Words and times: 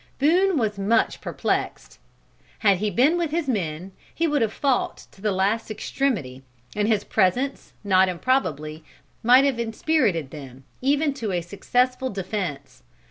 Boone 0.17 0.57
was 0.57 0.79
much 0.79 1.21
perplexed. 1.21 1.99
Had 2.57 2.77
he 2.77 2.89
been 2.89 3.17
with 3.19 3.29
his 3.29 3.47
men, 3.47 3.91
he 4.15 4.25
would 4.25 4.41
have 4.41 4.51
fought 4.51 5.05
to 5.11 5.21
the 5.21 5.31
last 5.31 5.69
extremity, 5.69 6.41
and 6.75 6.87
his 6.87 7.03
presence 7.03 7.73
not 7.83 8.09
improbably 8.09 8.83
might 9.21 9.45
have 9.45 9.59
inspirited 9.59 10.31
them, 10.31 10.63
even 10.81 11.13
to 11.13 11.31
a 11.31 11.41
successful 11.41 12.09
defence. 12.09 12.81